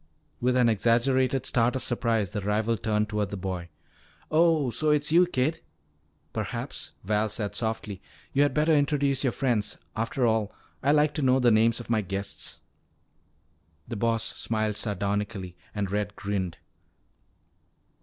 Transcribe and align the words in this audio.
With 0.39 0.57
an 0.57 0.67
exaggerated 0.67 1.45
start 1.45 1.75
of 1.75 1.83
surprise 1.83 2.31
the 2.31 2.41
rival 2.41 2.75
turned 2.75 3.07
toward 3.07 3.29
the 3.29 3.37
boy. 3.37 3.69
"Oh, 4.31 4.71
so 4.71 4.89
it's 4.89 5.11
you, 5.11 5.27
kid?" 5.27 5.61
"Perhaps," 6.33 6.93
Val 7.03 7.29
said 7.29 7.53
softly, 7.53 8.01
"you 8.33 8.41
had 8.41 8.51
better 8.51 8.71
introduce 8.73 9.23
your 9.23 9.31
friends. 9.31 9.77
After 9.95 10.25
all, 10.25 10.51
I 10.81 10.91
like 10.91 11.13
to 11.13 11.21
know 11.21 11.39
the 11.39 11.51
names 11.51 11.79
of 11.79 11.91
my 11.91 12.01
guests." 12.01 12.61
The 13.87 13.95
Boss 13.95 14.23
smiled 14.23 14.77
sardonically 14.77 15.55
and 15.75 15.91
Red 15.91 16.15
grinned. 16.15 16.57